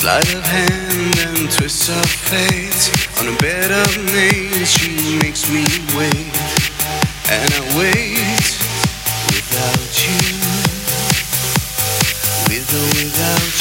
[0.00, 3.18] Sleight of hand and twist of fate.
[3.18, 5.66] On a bed of nails, she makes me
[5.98, 6.30] wait.
[7.26, 8.46] And I wait
[9.26, 10.22] without you.
[12.46, 13.57] With or without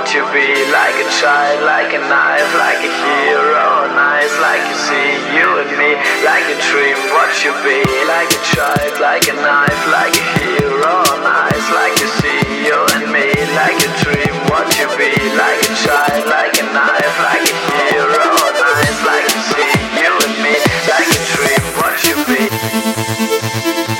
[0.00, 4.76] want to be like a child, like a knife, like a hero Nice like you
[4.88, 5.92] see, you and me,
[6.24, 11.04] like a dream What you be, like a child, like a knife, like a hero
[11.20, 15.72] Nice like you see, you and me, like a dream What you be, like a
[15.84, 18.24] child, like a knife, like a hero
[18.56, 19.68] Nice like you see,
[20.00, 20.54] you and me,
[20.88, 23.99] like a dream What you be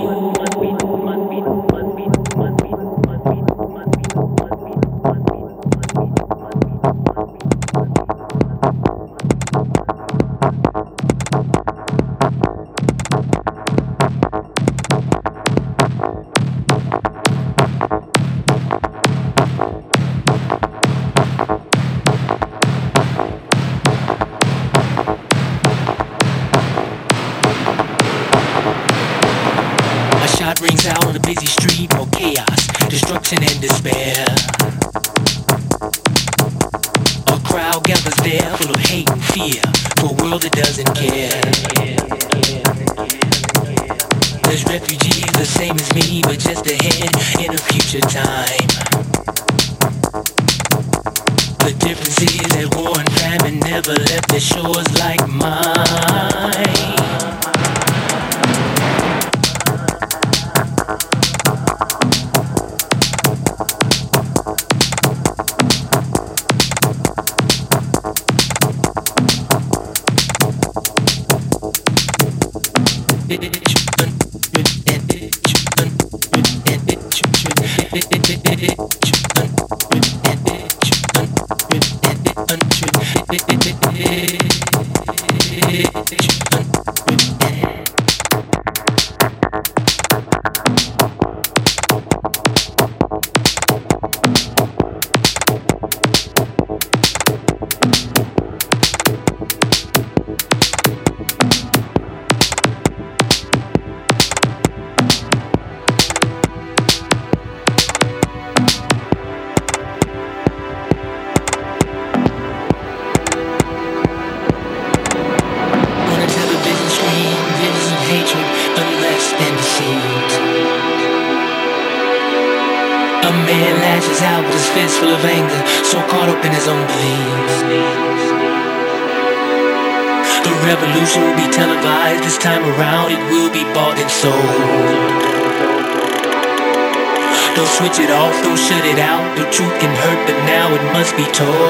[141.17, 141.60] be told.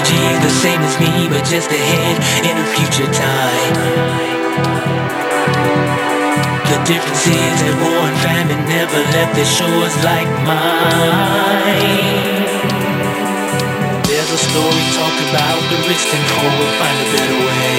[0.00, 2.16] the same as me, but just ahead
[2.48, 3.74] in a future time.
[6.72, 11.76] The difference is that war and famine never left their shores like mine.
[14.08, 17.76] There's a story talk about the rich and poor will find a better way.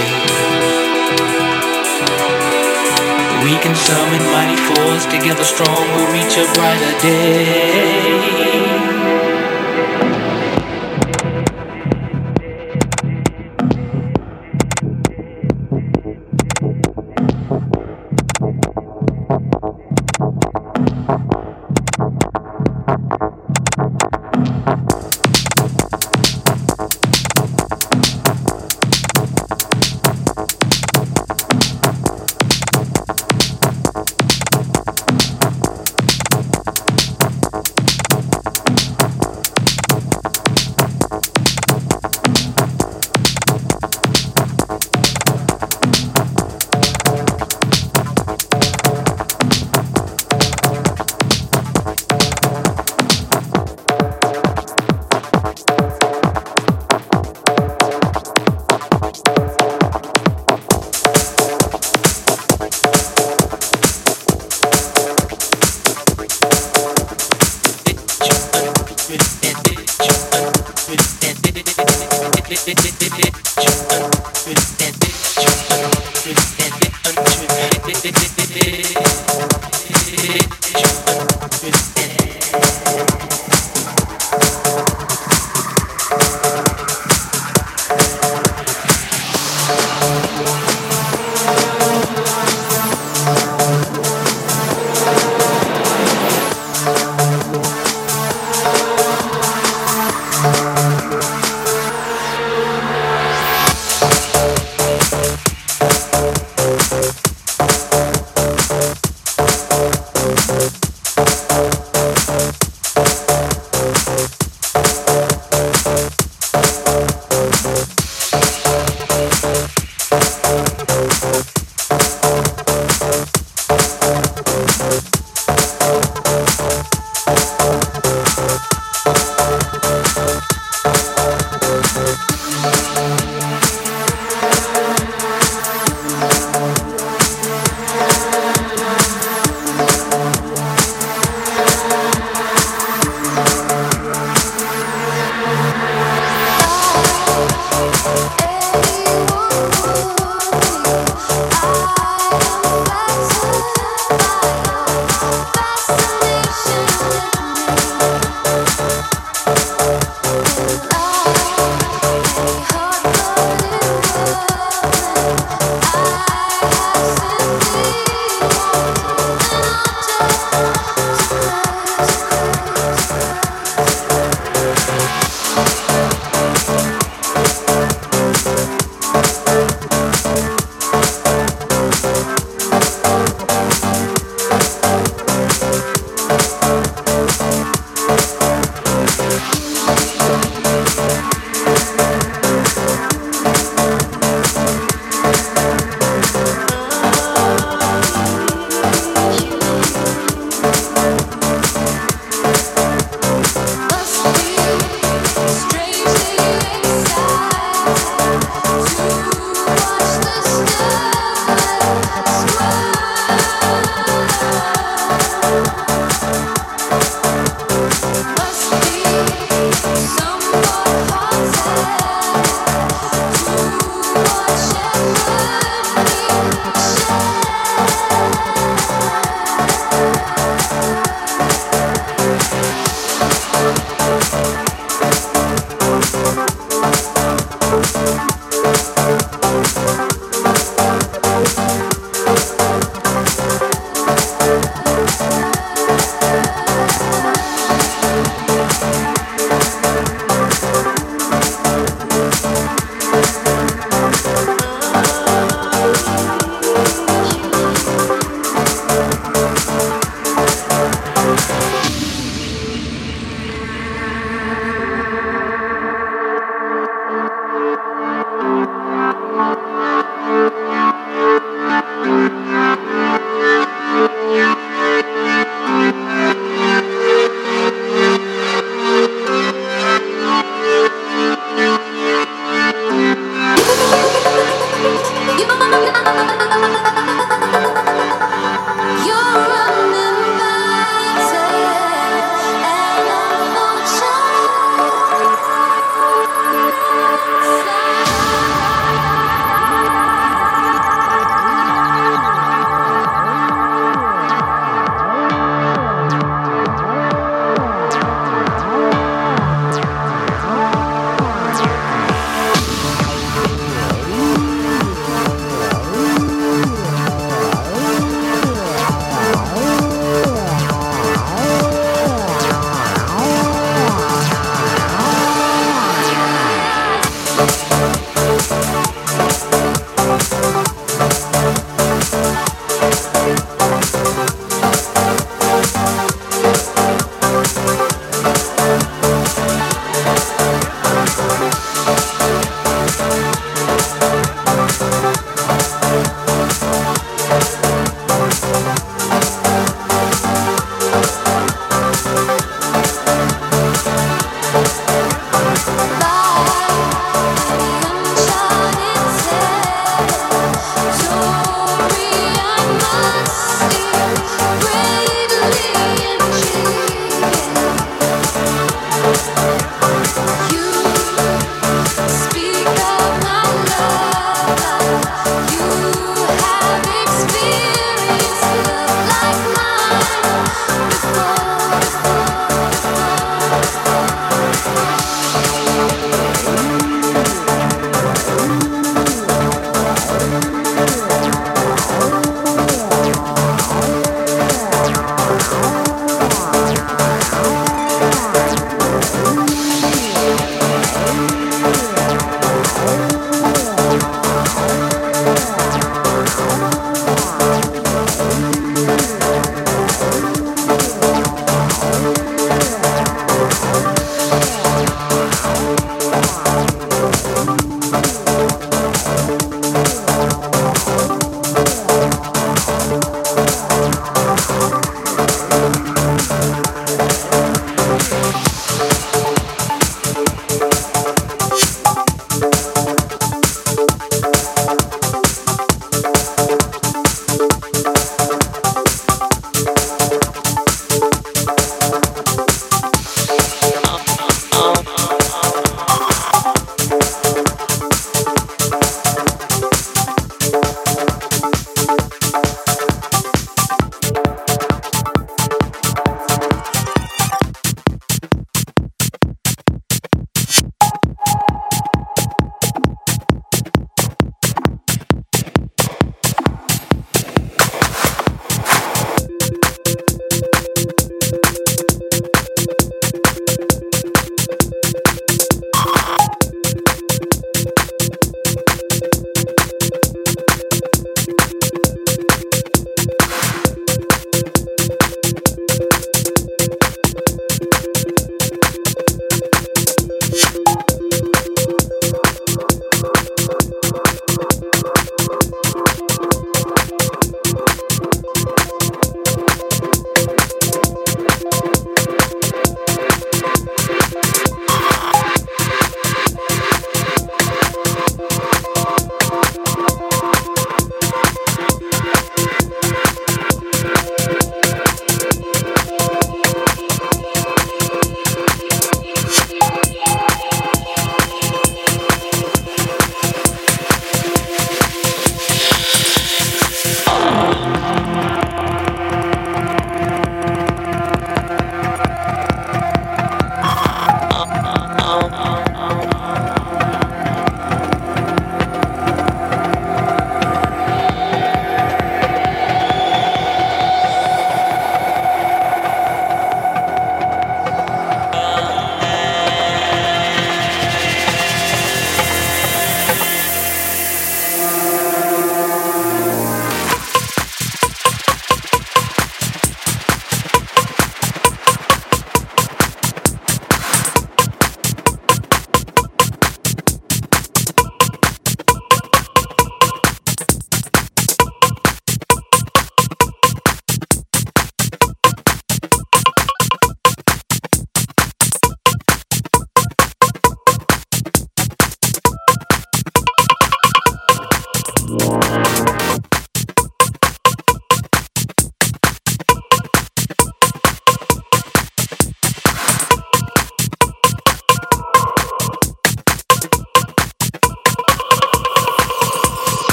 [3.42, 8.43] We can summon mighty force, together strong we'll reach a brighter day.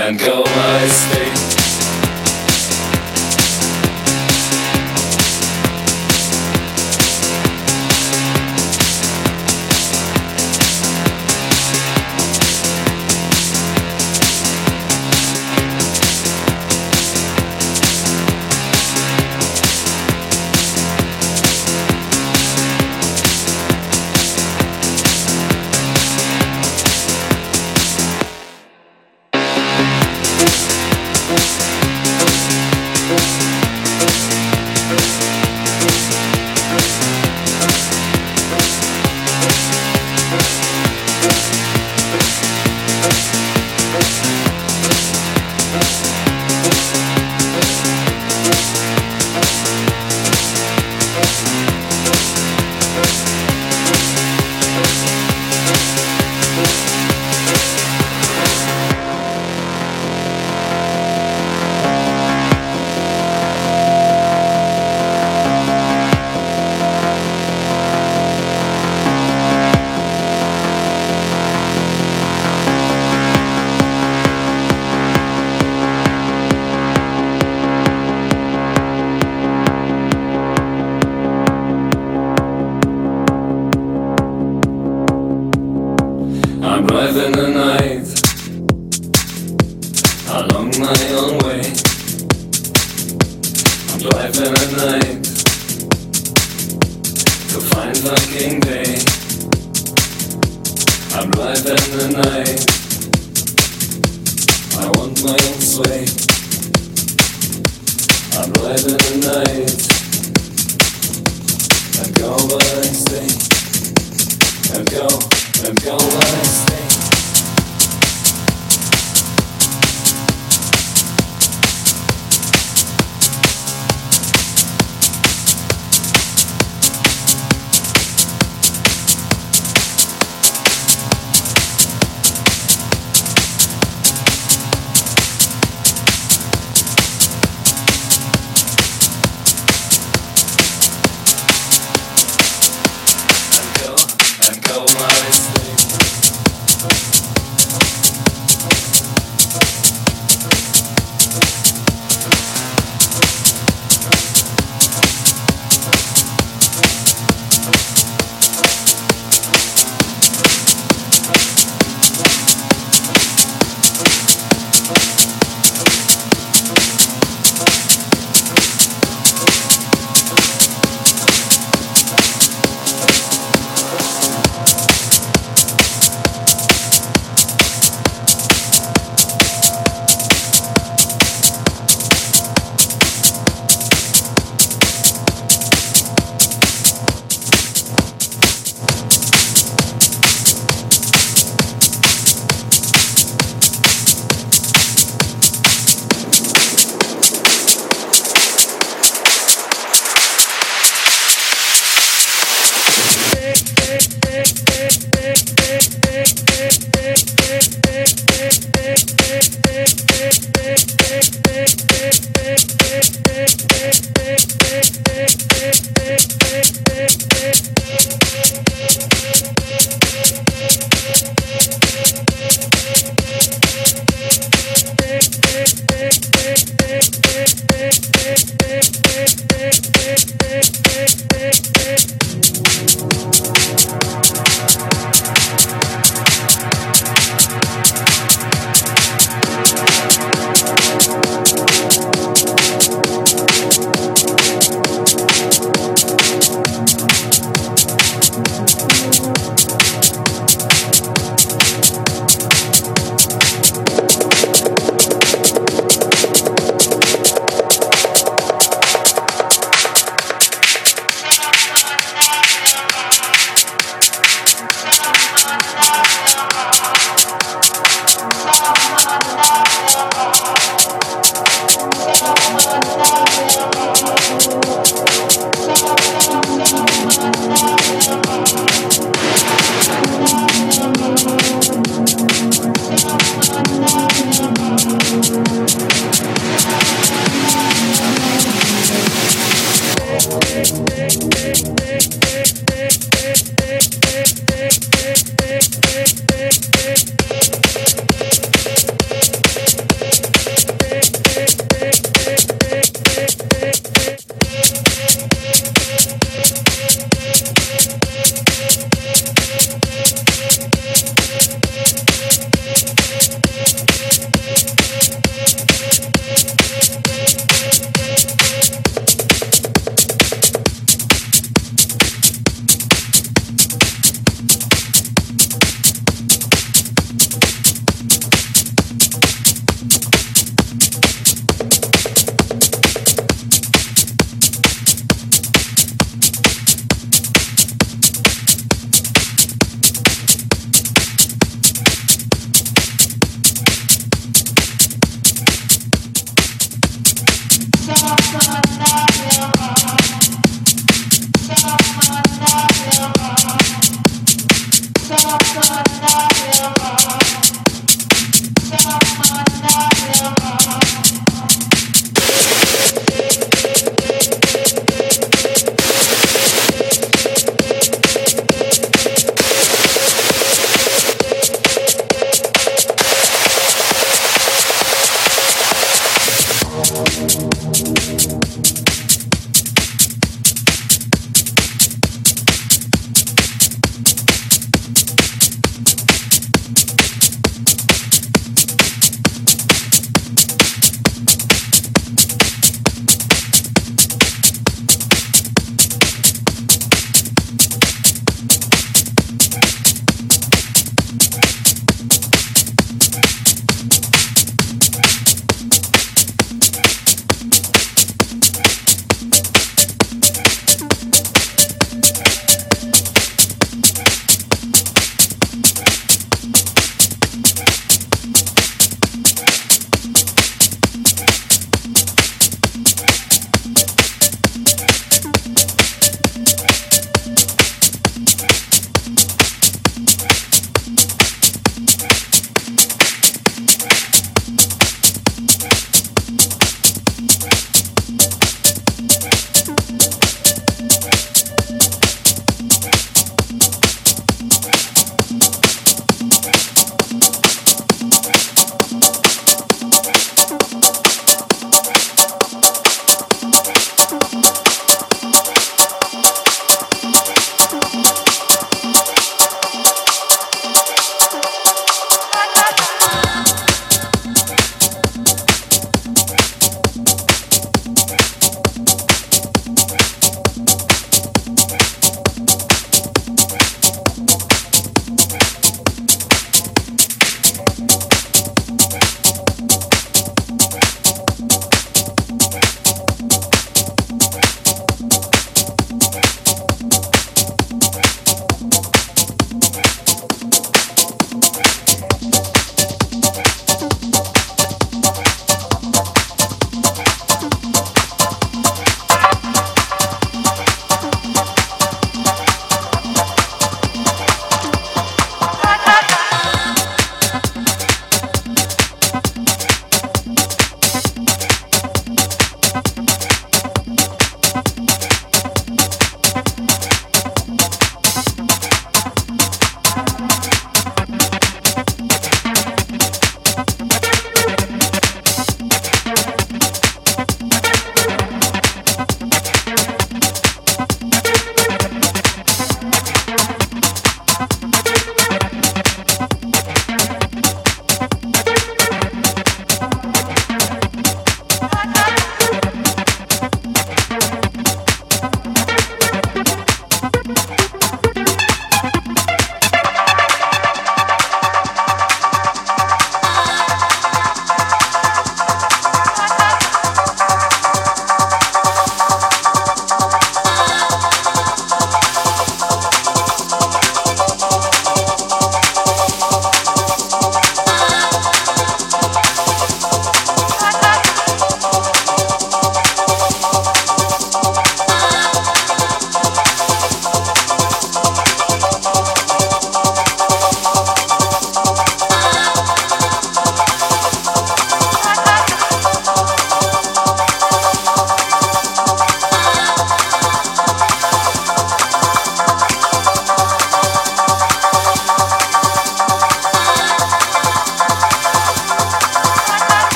[0.00, 1.49] And go I stay.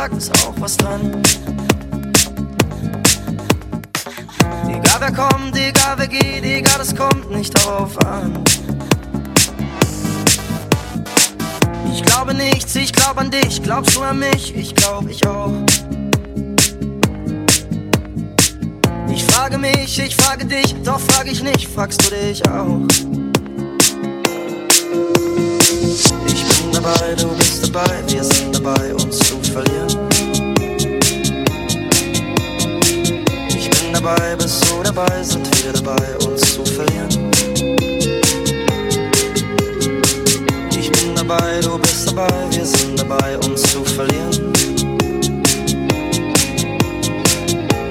[0.00, 1.22] Sagt, ist auch was dran.
[4.66, 8.42] Egal wer kommt, egal wer geht, egal, es kommt nicht darauf an.
[11.92, 14.56] Ich glaube nichts, ich glaube an dich, glaubst du an mich?
[14.56, 15.52] Ich glaube ich auch.
[19.12, 22.80] Ich frage mich, ich frage dich, doch frage ich nicht, fragst du dich auch?
[26.26, 28.49] Ich bin dabei, du bist dabei, wir sind
[34.94, 37.30] dabei, sind wir dabei, uns zu verlieren.
[40.76, 44.52] Ich bin dabei, du bist dabei, wir sind dabei, uns zu verlieren.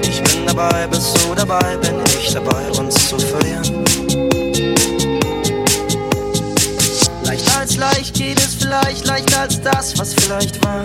[0.02, 3.84] Ich bin dabei, bist du dabei, bin ich dabei, uns zu verlieren.
[7.24, 10.84] Leicht als leicht geht es vielleicht, leichter als das, was vielleicht war.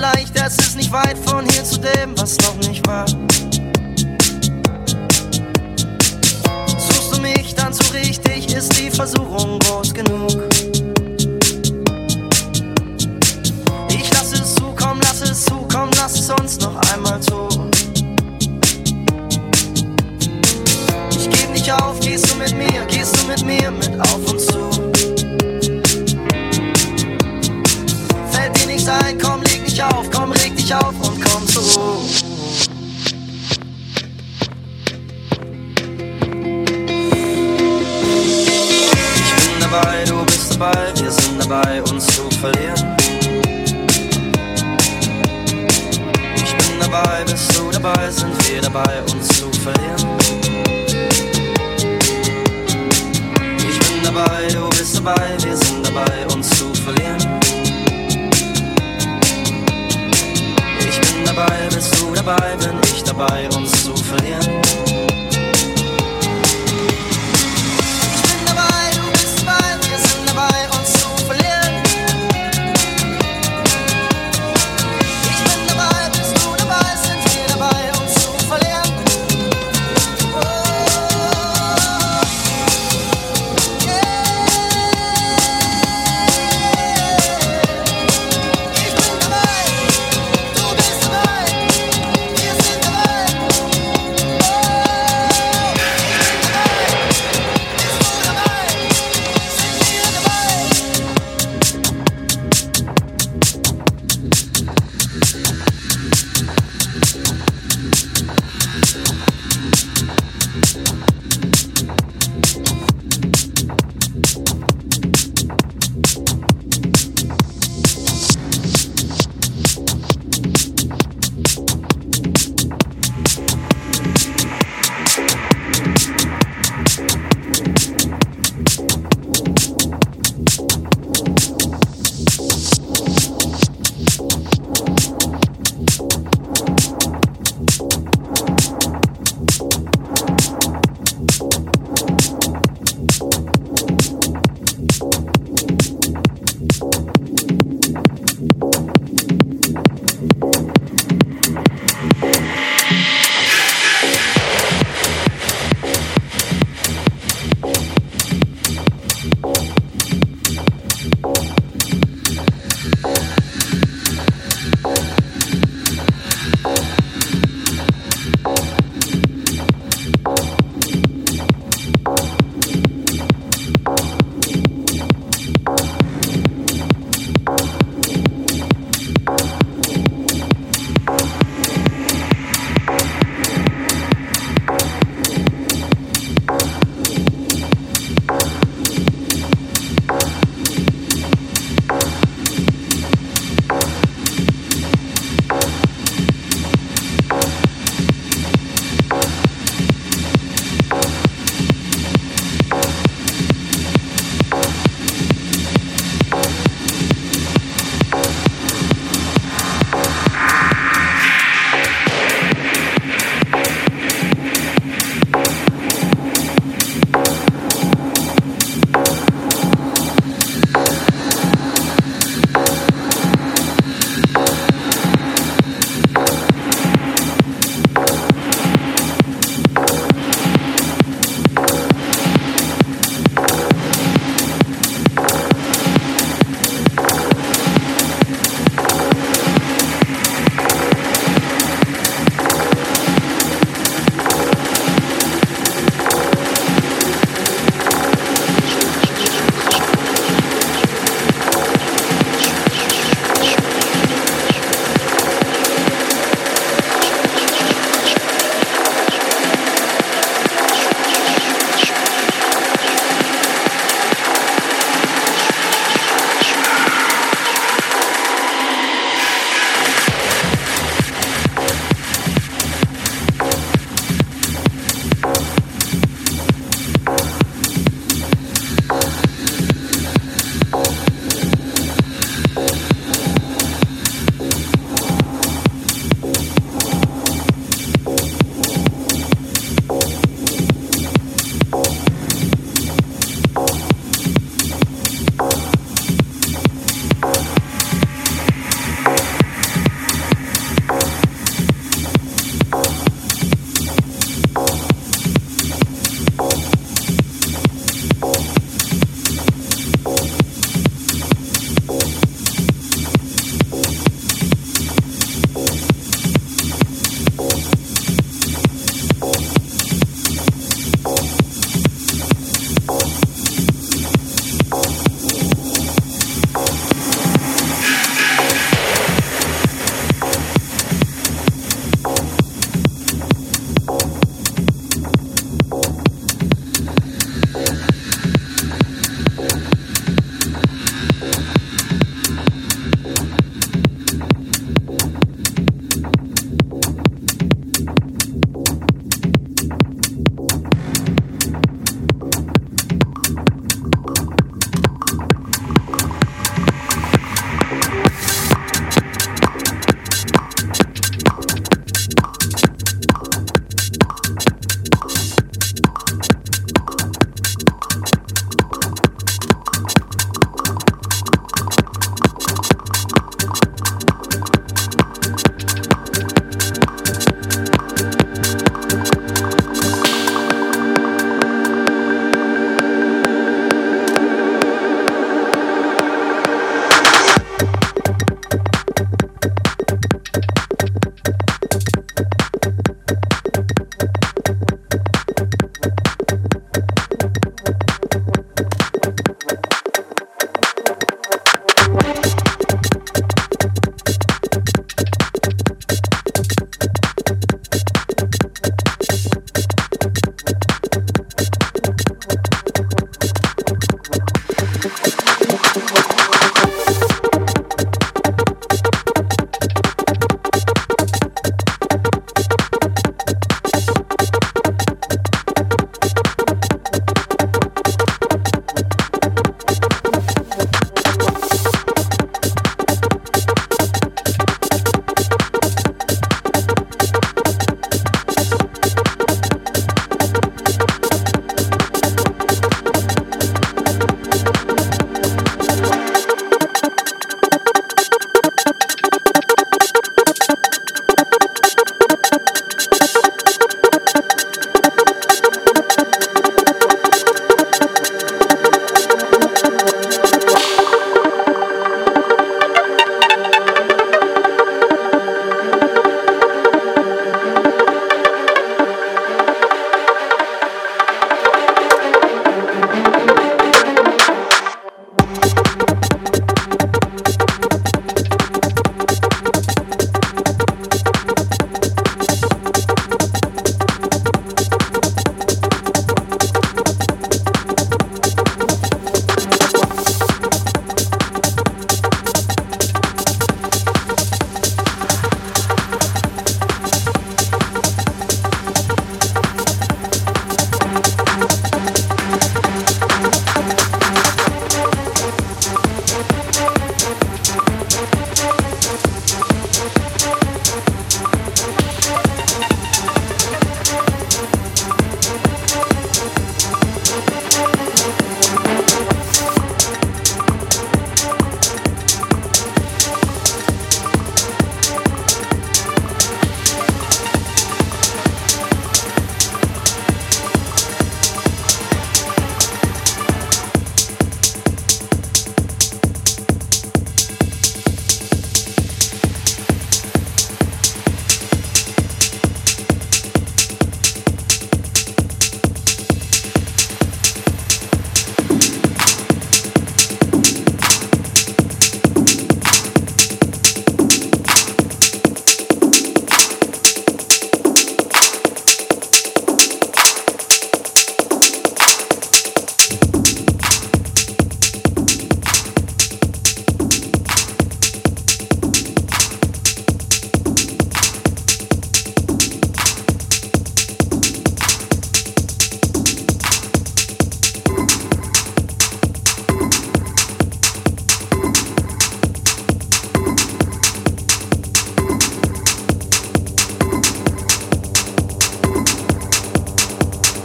[0.00, 3.06] Leicht es ist nicht weit von hier zu dem, was noch nicht war.
[6.66, 10.48] Suchst du mich dann so richtig, ist die Versuchung groß genug.